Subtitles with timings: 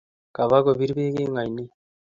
[0.35, 1.69] Kap kopir peek eng' ainet